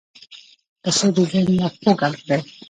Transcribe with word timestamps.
پسه 0.81 1.07
د 1.15 1.17
ژوند 1.29 1.47
یو 1.59 1.69
خوږ 1.75 1.99
اړخ 2.07 2.21
دی. 2.29 2.39